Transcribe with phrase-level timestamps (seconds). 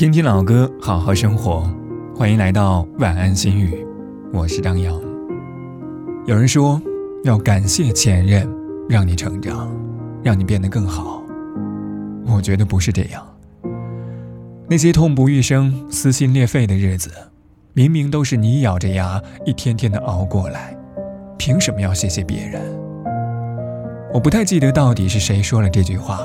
[0.00, 1.70] 听听老歌，好好生活。
[2.16, 3.86] 欢迎来到晚安心语，
[4.32, 4.98] 我是张扬。
[6.24, 6.80] 有人说
[7.22, 8.48] 要感谢前任，
[8.88, 9.70] 让你成长，
[10.22, 11.22] 让你变得更好。
[12.24, 13.22] 我觉得不是这样。
[14.70, 17.10] 那些痛不欲生、撕心裂肺的日子，
[17.74, 20.74] 明明都是你咬着牙一天天的熬过来，
[21.36, 22.62] 凭什么要谢谢别人？
[24.14, 26.20] 我不太记得到底是谁说了这句话，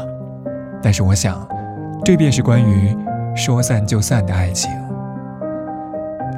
[0.81, 1.45] 但是我想，
[2.05, 2.95] 这便是关于。
[3.35, 4.71] 说散就散的爱情，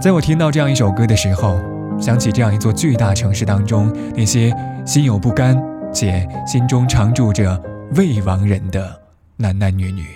[0.01, 1.59] 在我听到这样一首歌的时候，
[1.99, 4.51] 想起这样一座巨大城市当中那些
[4.83, 5.55] 心有不甘
[5.93, 7.61] 且心中常住着
[7.95, 8.99] 未亡人的
[9.35, 10.07] 男男女女，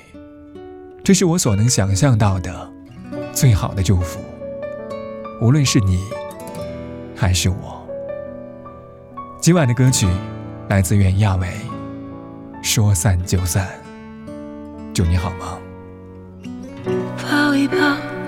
[1.03, 2.51] 这是我所能想象到的
[3.31, 4.19] 最好的祝福。
[5.39, 6.03] 无论是你，
[7.15, 7.87] 还是我。
[9.39, 10.07] 今晚的歌曲
[10.67, 11.47] 来自袁娅维，
[12.63, 13.67] 《说散就散》，
[14.93, 15.60] 祝你好吗？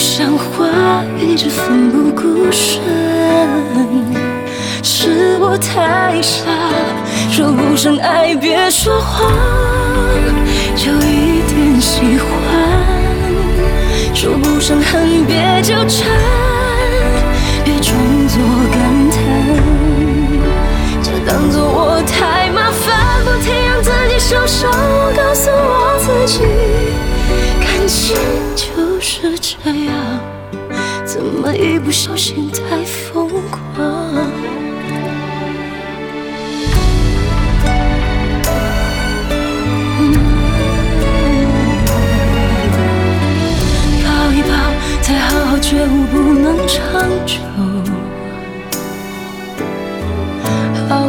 [0.00, 2.80] 像话，一直奋不顾身，
[4.82, 6.46] 是我太傻。
[7.30, 9.30] 说不上爱，别说谎，
[10.74, 12.26] 就一点喜欢；
[14.14, 16.08] 说不上恨，别纠缠，
[17.62, 17.94] 别装
[18.26, 18.40] 作
[18.72, 19.20] 感叹，
[21.02, 24.70] 就当作我太麻烦，不停让自己受伤。
[25.16, 26.40] 告诉我自己。
[27.60, 28.14] 感情
[28.54, 30.20] 就是这样，
[31.04, 33.80] 怎么一不小心太疯狂？
[44.04, 44.52] 抱一抱，
[45.00, 47.38] 再好好觉悟，不能长久。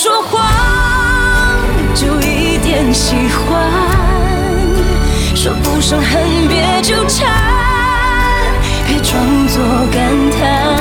[0.00, 0.40] 说谎
[1.92, 2.56] 就一。
[2.70, 3.66] 点喜欢，
[5.34, 7.26] 说不上恨，别纠缠，
[8.86, 9.98] 别装作感
[10.38, 10.76] 叹，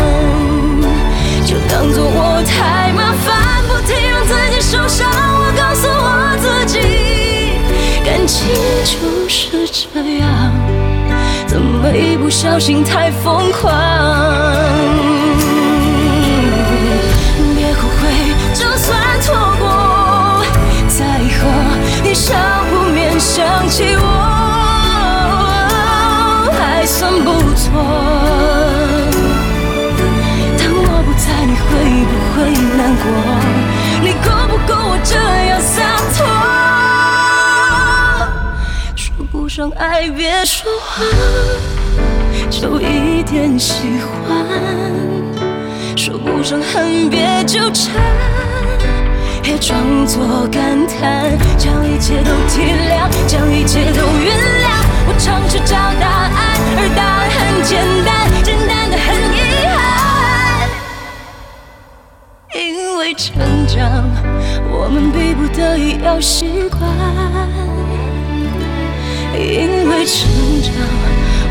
[1.45, 5.09] 就当作我太麻烦，不停让自己受伤。
[5.09, 6.79] 我告诉我自己，
[8.03, 8.49] 感情
[8.83, 10.27] 就是这样，
[11.47, 13.71] 怎么一不小心太疯狂？
[30.57, 31.65] 当我不在，你会
[32.07, 32.35] 不会
[32.77, 33.05] 难过
[34.01, 35.13] 你够不够我这
[35.47, 35.75] 样洒
[36.15, 36.17] 脱？
[38.95, 41.05] 说不上爱，别说谎，
[42.49, 44.37] 就一点喜欢；
[45.95, 47.93] 说不上恨，别纠缠，
[49.41, 53.46] 别装作感叹，将一切都体谅，将
[63.07, 63.37] 因为成
[63.67, 64.03] 长，
[64.69, 66.81] 我们逼不得已要习惯；
[69.33, 70.27] 因为成
[70.61, 70.73] 长，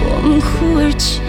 [0.05, 1.25] 我们忽而间